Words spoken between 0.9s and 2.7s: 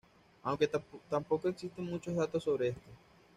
tampoco existen muchos datos sobre